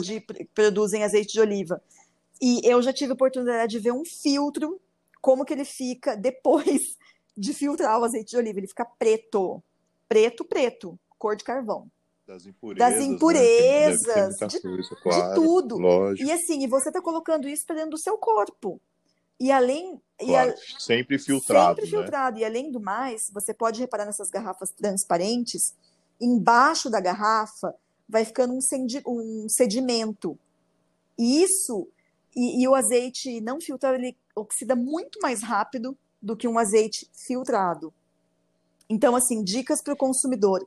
[0.00, 1.78] De, que produzem azeite de oliva.
[2.40, 4.80] E eu já tive a oportunidade de ver um filtro,
[5.20, 6.96] como que ele fica depois
[7.36, 8.60] de filtrar o azeite de oliva.
[8.60, 9.62] Ele fica preto.
[10.08, 11.86] Preto, preto, cor de carvão.
[12.26, 12.94] Das impurezas.
[12.94, 14.46] Das impurezas, né?
[14.46, 15.76] de, coisa, claro, de, tudo.
[15.76, 16.26] Lógico.
[16.26, 18.80] E assim, e você está colocando isso para dentro do seu corpo.
[19.42, 20.00] E além.
[20.20, 21.80] Claro, e a, sempre filtrado.
[21.80, 22.02] Sempre né?
[22.02, 22.38] filtrado.
[22.38, 25.74] E além do mais, você pode reparar nessas garrafas transparentes,
[26.20, 27.74] embaixo da garrafa
[28.08, 28.58] vai ficando um,
[29.08, 30.38] um sedimento.
[31.18, 31.88] E isso.
[32.36, 37.10] E, e, o azeite não filtrado, ele oxida muito mais rápido do que um azeite
[37.26, 37.92] filtrado.
[38.88, 40.64] Então, assim, dicas para o consumidor.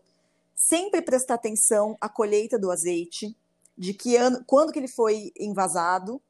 [0.53, 3.35] Sempre prestar atenção à colheita do azeite,
[3.77, 6.21] de que ano, quando que ele foi envasado,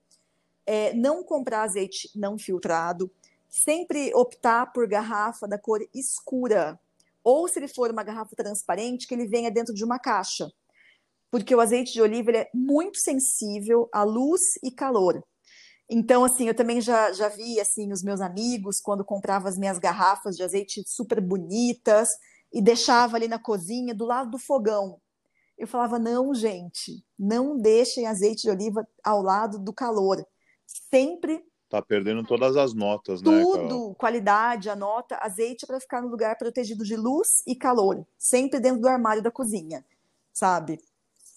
[0.65, 3.11] é, não comprar azeite não filtrado,
[3.49, 6.79] sempre optar por garrafa da cor escura,
[7.23, 10.51] ou se ele for uma garrafa transparente, que ele venha dentro de uma caixa,
[11.31, 15.23] porque o azeite de oliva é muito sensível à luz e calor.
[15.89, 19.77] Então, assim, eu também já, já vi, assim, os meus amigos, quando comprava as minhas
[19.77, 22.09] garrafas de azeite super bonitas
[22.51, 24.99] e deixava ali na cozinha, do lado do fogão.
[25.57, 30.25] Eu falava, não, gente, não deixem azeite de oliva ao lado do calor
[30.89, 31.43] sempre.
[31.69, 33.45] Tá perdendo todas as notas, tudo, né?
[33.45, 38.59] Tudo, qualidade, a nota, azeite para ficar no lugar protegido de luz e calor, sempre
[38.59, 39.83] dentro do armário da cozinha,
[40.31, 40.79] sabe?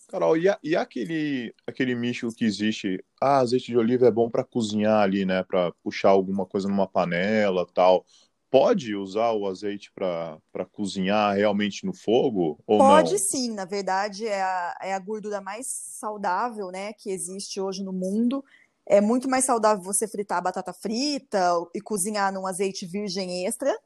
[0.08, 3.04] Carol, e, a, e aquele, aquele micho que existe?
[3.20, 5.42] Ah, azeite de oliva é bom para cozinhar ali, né?
[5.42, 8.06] Para puxar alguma coisa numa panela tal.
[8.50, 12.58] Pode usar o azeite para cozinhar realmente no fogo?
[12.66, 13.18] Ou Pode não?
[13.18, 17.92] sim, na verdade é a, é a gordura mais saudável né, que existe hoje no
[17.92, 18.42] mundo.
[18.88, 23.76] É muito mais saudável você fritar a batata frita e cozinhar num azeite virgem extra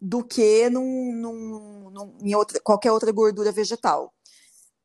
[0.00, 4.14] do que num, num, num em outra, qualquer outra gordura vegetal.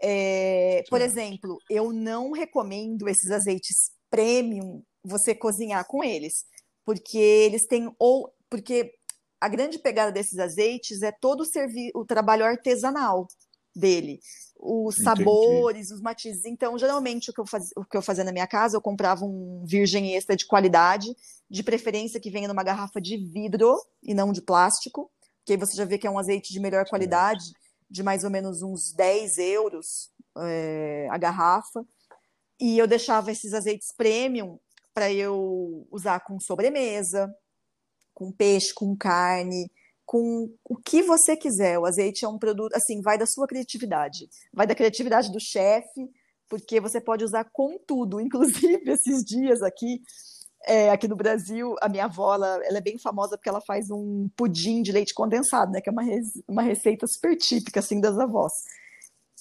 [0.01, 6.45] É, por exemplo, eu não recomendo esses azeites premium você cozinhar com eles,
[6.83, 8.93] porque eles têm ou porque
[9.39, 13.27] a grande pegada desses azeites é todo o, o trabalho artesanal
[13.75, 14.19] dele.
[14.61, 15.93] Os sabores, Entendi.
[15.93, 16.43] os matizes.
[16.43, 19.23] Então, geralmente, o que, eu faz, o que eu fazia na minha casa, eu comprava
[19.23, 21.15] um virgem extra de qualidade,
[21.49, 25.09] de preferência que venha numa garrafa de vidro e não de plástico,
[25.45, 27.53] que aí você já vê que é um azeite de melhor qualidade,
[27.89, 31.85] de mais ou menos uns 10 euros é, a garrafa.
[32.59, 34.59] E eu deixava esses azeites premium
[34.93, 37.33] para eu usar com sobremesa,
[38.13, 39.71] com peixe, com carne,
[40.09, 41.77] com o que você quiser.
[41.77, 46.09] O azeite é um produto, assim, vai da sua criatividade, vai da criatividade do chefe,
[46.49, 48.17] porque você pode usar com tudo.
[48.19, 50.01] Inclusive, esses dias aqui,
[50.65, 53.91] é, aqui no Brasil, a minha avó, ela, ela, é bem famosa porque ela faz
[53.91, 55.79] um pudim de leite condensado, né?
[55.79, 56.01] Que é uma,
[56.47, 58.53] uma receita super típica, assim, das avós.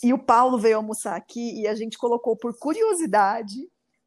[0.04, 3.56] E o Paulo veio almoçar aqui e a gente colocou, por curiosidade,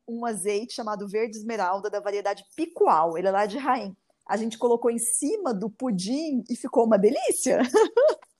[0.07, 3.17] um azeite chamado verde esmeralda da variedade picual.
[3.17, 3.95] Ele é lá de Raim
[4.27, 7.59] a gente colocou em cima do pudim e ficou uma delícia.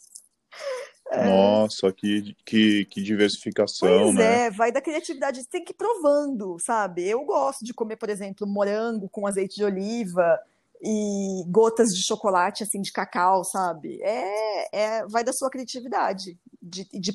[1.11, 1.25] É.
[1.25, 4.45] Nossa, que, que, que diversificação, pois né?
[4.45, 7.05] é, vai da criatividade, tem que ir provando, sabe?
[7.05, 10.39] Eu gosto de comer, por exemplo, morango com azeite de oliva
[10.81, 13.99] e gotas de chocolate, assim, de cacau, sabe?
[14.01, 17.13] É, é vai da sua criatividade, de, de,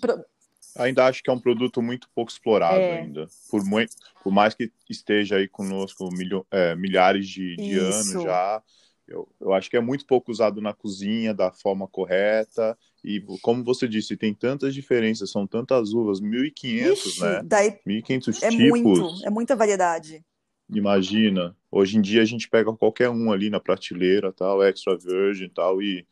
[0.78, 3.00] ainda acho que é um produto muito pouco explorado é.
[3.00, 3.26] ainda.
[3.50, 8.62] Por, muito, por mais que esteja aí conosco milho, é, milhares de, de anos já,
[9.08, 12.76] eu, eu acho que é muito pouco usado na cozinha da forma correta.
[13.04, 17.42] E como você disse, tem tantas diferenças, são tantas uvas, 1.500, né?
[17.44, 18.80] Daí 1.500 é tipos.
[18.80, 20.24] Muito, é muita variedade.
[20.68, 25.48] Imagina, hoje em dia a gente pega qualquer um ali na prateleira, tal, extra virgin
[25.48, 26.04] tal, e,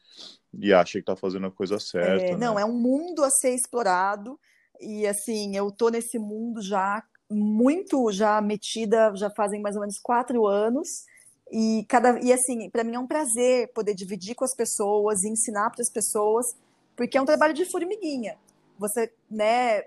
[0.53, 2.27] e acha que tá fazendo a coisa certa.
[2.27, 2.63] É, não, né?
[2.63, 4.39] é um mundo a ser explorado.
[4.81, 9.99] E assim, eu tô nesse mundo já muito já metida, já fazem mais ou menos
[9.99, 11.05] quatro anos.
[11.51, 15.29] E cada e assim, para mim é um prazer poder dividir com as pessoas e
[15.29, 16.57] ensinar para as pessoas,
[16.97, 18.37] porque é um trabalho de formiguinha.
[18.79, 19.85] Você, né,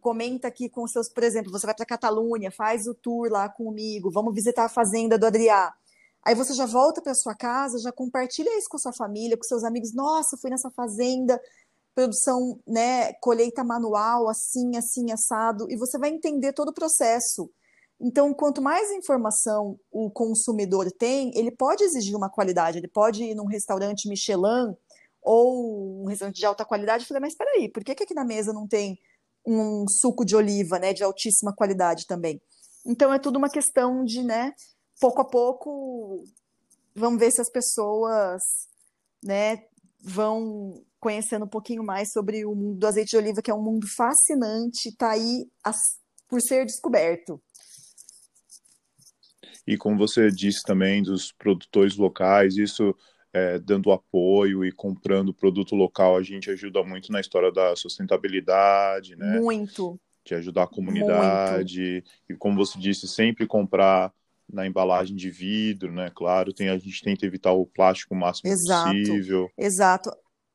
[0.00, 4.10] comenta aqui com seus, por exemplo, você vai para Catalunha, faz o tour lá comigo,
[4.10, 5.72] vamos visitar a fazenda do Adriá.
[6.24, 9.64] Aí você já volta para sua casa, já compartilha isso com sua família, com seus
[9.64, 9.92] amigos.
[9.92, 11.40] Nossa, fui nessa fazenda,
[11.94, 17.50] produção, né, colheita manual, assim, assim, assado, e você vai entender todo o processo.
[18.00, 23.34] Então, quanto mais informação o consumidor tem, ele pode exigir uma qualidade, ele pode ir
[23.34, 24.74] num restaurante Michelin
[25.22, 28.14] ou um restaurante de alta qualidade e falar, mas espera aí, por que, que aqui
[28.14, 28.98] na mesa não tem
[29.46, 32.42] um suco de oliva, né, de altíssima qualidade também?
[32.84, 34.52] Então, é tudo uma questão de, né,
[35.00, 36.24] pouco a pouco,
[36.94, 38.42] vamos ver se as pessoas,
[39.22, 39.64] né,
[40.00, 43.60] vão conhecendo um pouquinho mais sobre o mundo do azeite de oliva, que é um
[43.60, 45.48] mundo fascinante, está aí
[46.28, 47.42] por ser descoberto.
[49.66, 52.94] E como você disse também dos produtores locais, isso
[53.32, 59.16] é, dando apoio e comprando produto local, a gente ajuda muito na história da sustentabilidade,
[59.16, 59.40] né?
[59.40, 59.98] Muito.
[60.24, 61.80] De ajudar a comunidade.
[61.80, 62.10] Muito.
[62.30, 64.12] E como você disse, sempre comprar
[64.48, 66.12] na embalagem de vidro, né?
[66.14, 69.50] Claro, tem, a gente tenta evitar o plástico o máximo exato, possível.
[69.58, 70.12] Exato.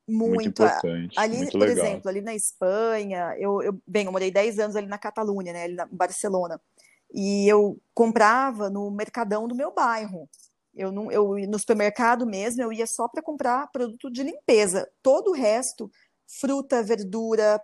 [0.08, 1.20] Muito, muito importante.
[1.20, 1.86] Ali, muito por legal.
[1.86, 5.64] exemplo, ali na Espanha, eu, eu, bem, eu morei 10 anos ali na Catalunha, né,
[5.64, 6.62] ali na Barcelona.
[7.14, 10.30] E eu comprava no mercadão do meu bairro.
[10.74, 14.88] Eu, não, eu no supermercado mesmo, eu ia só para comprar produto de limpeza.
[15.02, 15.90] Todo o resto,
[16.40, 17.62] fruta, verdura,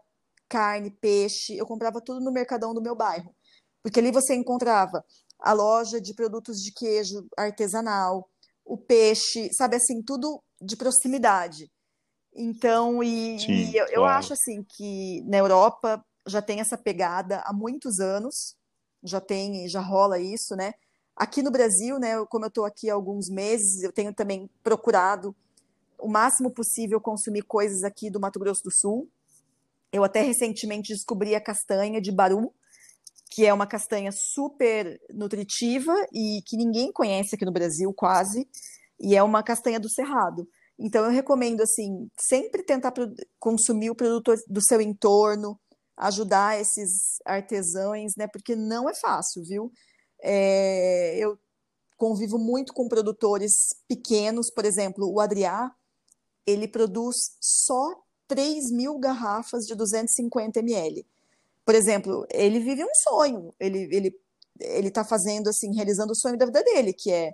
[0.49, 3.33] carne, peixe, eu comprava tudo no mercadão do meu bairro.
[3.81, 5.03] Porque ali você encontrava
[5.39, 8.29] a loja de produtos de queijo artesanal,
[8.65, 11.69] o peixe, sabe assim, tudo de proximidade.
[12.35, 13.93] Então, e, Sim, e eu, claro.
[13.93, 18.55] eu, acho assim que na Europa já tem essa pegada há muitos anos,
[19.03, 20.73] já tem, já rola isso, né?
[21.15, 25.35] Aqui no Brasil, né, como eu estou aqui há alguns meses, eu tenho também procurado
[25.99, 29.07] o máximo possível consumir coisas aqui do Mato Grosso do Sul.
[29.91, 32.51] Eu até recentemente descobri a castanha de Baru,
[33.29, 38.47] que é uma castanha super nutritiva e que ninguém conhece aqui no Brasil quase,
[38.99, 40.47] e é uma castanha do Cerrado.
[40.77, 42.93] Então, eu recomendo, assim, sempre tentar
[43.39, 45.59] consumir o produto do seu entorno,
[45.95, 48.27] ajudar esses artesãos, né?
[48.27, 49.71] Porque não é fácil, viu?
[50.21, 51.37] É, eu
[51.97, 53.53] convivo muito com produtores
[53.87, 55.71] pequenos, por exemplo, o Adriá,
[56.45, 57.95] ele produz só
[58.27, 61.05] 3 mil garrafas de 250 ml.
[61.65, 64.23] Por exemplo, ele vive um sonho, ele ele
[64.59, 67.33] ele está fazendo assim, realizando o sonho da vida dele, que é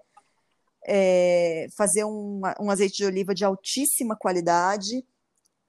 [0.85, 5.05] é, fazer um, um, azeite de oliva de altíssima qualidade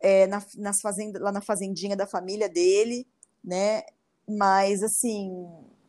[0.00, 3.06] é, na, nas fazenda, lá na fazendinha da família dele,
[3.44, 3.82] né?
[4.28, 5.30] Mas assim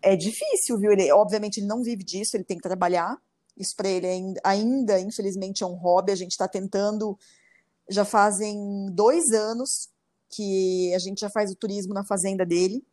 [0.02, 0.92] é difícil, viu?
[0.92, 3.18] Ele, obviamente ele não vive disso, ele tem que trabalhar,
[3.58, 6.12] Isso para ele ainda, ainda, infelizmente, é um hobby.
[6.12, 7.18] A gente está tentando,
[7.90, 9.90] já fazem dois anos
[10.30, 12.84] que a gente já faz o turismo na fazenda dele,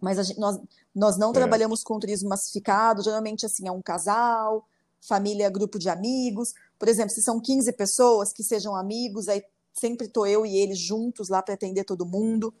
[0.00, 0.58] mas gente, nós,
[0.94, 1.32] nós não é.
[1.32, 3.02] trabalhamos com turismo massificado.
[3.02, 4.66] Geralmente, assim, é um casal,
[5.06, 6.52] família, grupo de amigos.
[6.78, 9.42] Por exemplo, se são 15 pessoas que sejam amigos, aí
[9.72, 12.54] sempre estou eu e eles juntos lá para atender todo mundo.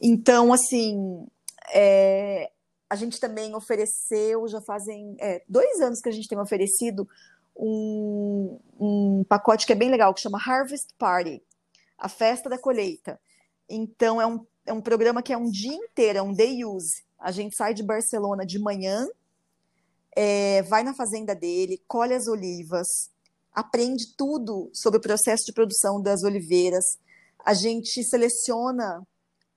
[0.00, 1.26] Então, assim,
[1.72, 2.50] é,
[2.88, 7.08] a gente também ofereceu, já fazem é, dois anos que a gente tem oferecido
[7.56, 11.42] um, um pacote que é bem legal, que chama Harvest Party,
[11.98, 13.18] a festa da colheita.
[13.68, 17.04] Então, é um, é um programa que é um dia inteiro, é um day use.
[17.18, 19.08] A gente sai de Barcelona de manhã,
[20.16, 23.10] é, vai na fazenda dele, colhe as olivas,
[23.52, 26.98] aprende tudo sobre o processo de produção das oliveiras.
[27.44, 29.06] A gente seleciona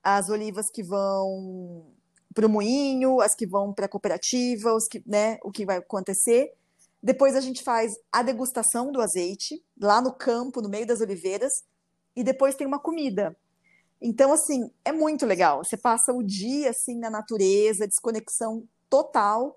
[0.02, 1.86] as olivas que vão
[2.34, 5.78] para o moinho, as que vão para a cooperativa, os que, né, o que vai
[5.78, 6.52] acontecer.
[7.02, 11.64] Depois a gente faz a degustação do azeite lá no campo, no meio das oliveiras,
[12.14, 13.34] e depois tem uma comida.
[14.00, 15.64] Então, assim, é muito legal.
[15.64, 19.56] Você passa o dia assim na natureza, desconexão total,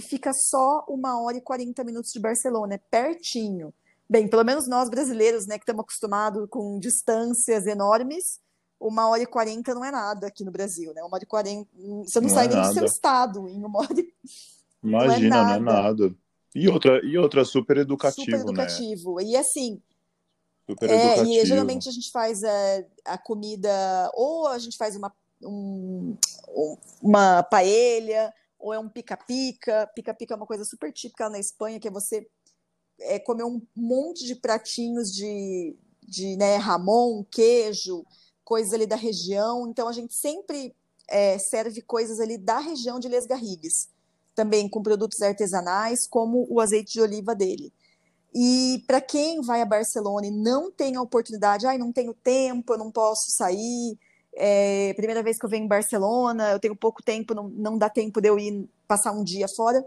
[0.00, 3.72] e fica só uma hora e 40 minutos de Barcelona, é pertinho.
[4.08, 8.40] Bem, pelo menos nós brasileiros, né, que estamos acostumados com distâncias enormes,
[8.80, 11.02] uma hora e quarenta não é nada aqui no Brasil, né?
[11.02, 11.68] Uma hora e quarenta.
[11.76, 12.68] Você não, não sai é nem nada.
[12.68, 14.10] do seu estado em uma hora e...
[14.82, 16.14] Imagina, não é, não é nada.
[16.54, 19.16] E outra, e outra super educativo, super educativo.
[19.16, 19.24] Né?
[19.24, 19.82] E assim.
[20.66, 21.28] Super é, educativo.
[21.28, 26.16] E geralmente a gente faz a, a comida, ou a gente faz uma, um,
[27.02, 29.90] uma paella, ou é um pica-pica.
[29.94, 32.26] Pica-pica é uma coisa super típica na Espanha, que é você
[33.00, 38.04] é, comer um monte de pratinhos de, de né, ramon, queijo,
[38.44, 39.68] coisas ali da região.
[39.68, 40.74] Então a gente sempre
[41.08, 43.88] é, serve coisas ali da região de Les Garrigues,
[44.34, 47.72] também com produtos artesanais, como o azeite de oliva dele.
[48.32, 52.72] E para quem vai a Barcelona e não tem a oportunidade, ai, não tenho tempo,
[52.72, 53.98] eu não posso sair,
[54.34, 57.88] é, primeira vez que eu venho em Barcelona, eu tenho pouco tempo, não, não dá
[57.88, 59.84] tempo de eu ir passar um dia fora.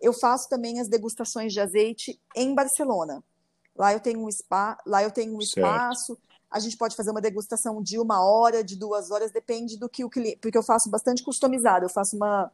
[0.00, 3.22] Eu faço também as degustações de azeite em Barcelona.
[3.76, 5.58] Lá eu tenho um spa, lá eu tenho um certo.
[5.58, 6.18] espaço,
[6.50, 10.04] a gente pode fazer uma degustação de uma hora, de duas horas, depende do que
[10.04, 10.38] o cliente.
[10.38, 11.84] Porque eu faço bastante customizado.
[11.84, 12.50] Eu faço uma,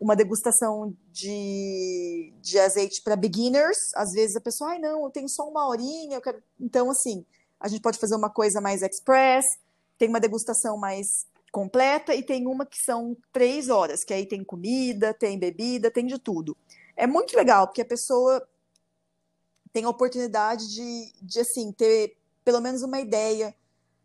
[0.00, 3.94] uma degustação de, de azeite para beginners.
[3.94, 6.20] Às vezes a pessoa, ai, não, eu tenho só uma horinha.
[6.60, 7.24] Então, assim,
[7.60, 9.46] a gente pode fazer uma coisa mais express.
[9.98, 14.42] Tem uma degustação mais completa e tem uma que são três horas, que aí tem
[14.42, 16.56] comida, tem bebida, tem de tudo.
[16.96, 18.46] É muito legal, porque a pessoa
[19.72, 23.54] tem a oportunidade de, de assim, ter pelo menos uma ideia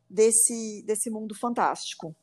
[0.10, 2.16] desse, desse mundo fantástico.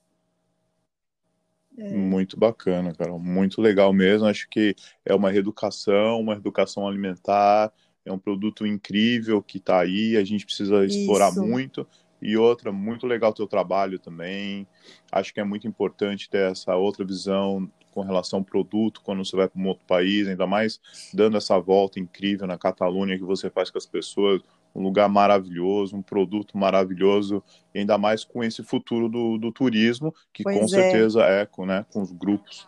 [1.76, 1.90] É.
[1.90, 3.18] Muito bacana, Carol.
[3.18, 4.26] Muito legal mesmo.
[4.26, 7.72] Acho que é uma reeducação, uma educação alimentar.
[8.04, 10.16] É um produto incrível que está aí.
[10.16, 11.42] A gente precisa explorar Isso.
[11.42, 11.86] muito.
[12.24, 14.66] E outra, muito legal o teu trabalho também.
[15.12, 19.36] Acho que é muito importante ter essa outra visão com relação ao produto quando você
[19.36, 20.80] vai para um outro país, ainda mais
[21.12, 24.40] dando essa volta incrível na Catalunha que você faz com as pessoas,
[24.74, 27.42] um lugar maravilhoso, um produto maravilhoso,
[27.74, 30.68] ainda mais com esse futuro do, do turismo, que pois com é.
[30.68, 32.66] certeza é com, né, com os grupos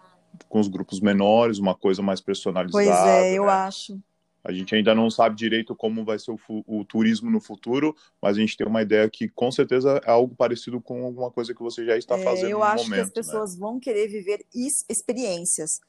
[0.50, 2.84] com os grupos menores, uma coisa mais personalizada.
[2.84, 3.52] Pois é, eu né?
[3.52, 3.98] acho.
[4.46, 8.36] A gente ainda não sabe direito como vai ser o, o, turismo no futuro, mas
[8.36, 11.60] a gente tem uma ideia que com certeza é algo parecido com alguma coisa que
[11.60, 13.60] você já está é, fazendo eu acho momento, que as pessoas né?
[13.60, 14.46] vão querer viver
[14.88, 15.80] experiências,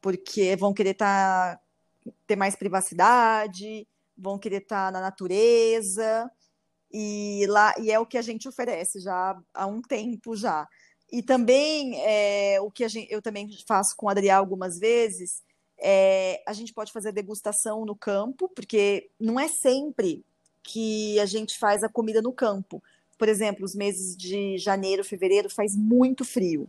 [0.00, 1.60] porque vão querer tá,
[2.26, 3.86] ter mais privacidade,
[4.16, 6.30] vão querer estar na natureza
[6.90, 10.66] e lá e é o que a gente oferece já há um tempo já.
[11.12, 15.42] E também é, o que gente, eu também faço com o Adriel algumas vezes,
[15.80, 20.24] é, a gente pode fazer degustação no campo, porque não é sempre
[20.62, 22.82] que a gente faz a comida no campo.
[23.16, 26.68] Por exemplo, os meses de janeiro, fevereiro faz muito frio.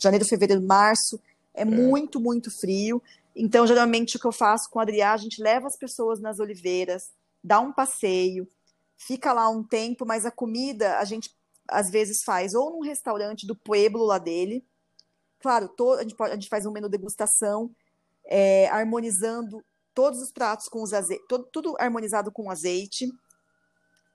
[0.00, 1.20] Janeiro, fevereiro, março
[1.54, 1.64] é, é.
[1.64, 3.02] muito, muito frio.
[3.34, 6.40] Então, geralmente, o que eu faço com o Adriá, a gente leva as pessoas nas
[6.40, 7.10] oliveiras,
[7.42, 8.48] dá um passeio,
[8.96, 11.30] fica lá um tempo, mas a comida a gente
[11.68, 14.64] às vezes faz ou num restaurante do pueblo lá dele.
[15.40, 17.70] Claro, a, gente pode, a gente faz um menu degustação,
[18.28, 19.64] é, harmonizando
[19.94, 23.10] todos os pratos com os azeites, tudo harmonizado com azeite,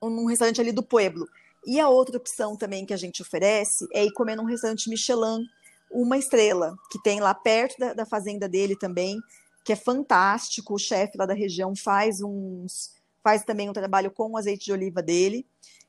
[0.00, 1.26] num restaurante ali do pueblo.
[1.66, 5.44] E a outra opção também que a gente oferece é ir comer num restaurante Michelin,
[5.90, 9.20] uma estrela, que tem lá perto da, da fazenda dele também,
[9.64, 10.74] que é fantástico.
[10.74, 12.92] O chefe lá da região faz uns.
[13.22, 15.46] faz também um trabalho com o azeite de oliva dele.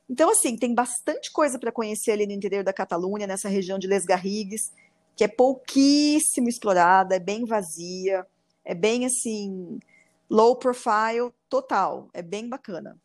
[0.08, 3.88] Então, assim, tem bastante coisa para conhecer ali no interior da Catalunha, nessa região de
[3.88, 4.72] Les Garrigues,
[5.16, 8.26] que é pouquíssimo explorada, é bem vazia,
[8.64, 9.80] é bem assim.
[10.28, 12.08] low profile total.
[12.12, 12.96] É bem bacana.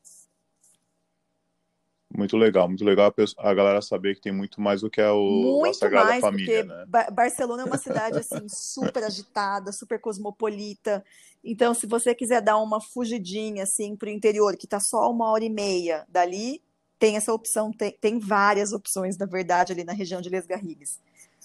[2.14, 5.60] Muito legal, muito legal a galera saber que tem muito mais do que é o
[5.62, 7.06] muito a Sagrada mais, Família, porque né?
[7.10, 11.06] Barcelona é uma cidade assim super agitada, super cosmopolita.
[11.42, 15.32] Então, se você quiser dar uma fugidinha assim para o interior, que está só uma
[15.32, 16.62] hora e meia dali,
[17.00, 21.00] tem essa opção, tem, tem várias opções, na verdade, ali na região de Les Garrigues.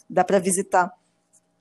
[0.08, 0.92] Dá para visitar.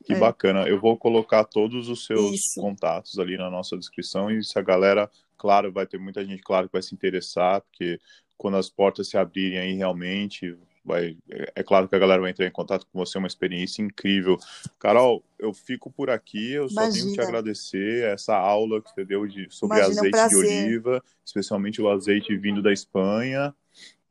[0.04, 0.20] Que é.
[0.20, 0.68] bacana.
[0.68, 2.62] Eu vou colocar todos os seus Isso.
[2.62, 6.68] contatos ali na nossa descrição e se a galera, claro, vai ter muita gente, claro,
[6.68, 8.00] que vai se interessar, porque
[8.38, 11.18] quando as portas se abrirem aí realmente, vai,
[11.56, 14.38] é claro que a galera vai entrar em contato com você, é uma experiência incrível.
[14.78, 16.94] Carol, eu fico por aqui, eu só Imagina.
[16.94, 20.06] tenho que te agradecer essa aula que você deu de, sobre Imagina, é um azeite
[20.06, 20.66] de prazer.
[20.66, 23.56] oliva, especialmente o azeite vindo da Espanha.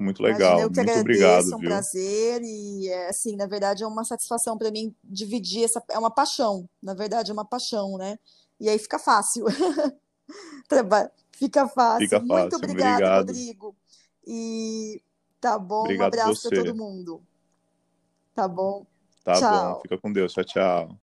[0.04, 1.68] Muito legal, Imagina, eu que muito agradeço, obrigado, é um viu?
[1.70, 6.10] prazer e é, assim, na verdade é uma satisfação para mim dividir essa, é uma
[6.10, 8.18] paixão, na verdade é uma paixão, né?
[8.60, 9.44] E aí fica fácil.
[11.32, 11.98] Fica fácil.
[11.98, 13.26] Fica Muito fácil, obrigada, obrigado.
[13.26, 13.76] Rodrigo.
[14.26, 15.02] E
[15.40, 17.22] tá bom, um Obrigado abraço para todo mundo.
[18.34, 18.86] Tá bom?
[19.24, 19.74] Tá Tchau.
[19.74, 20.90] bom, fica com Deus, tchau, tchau.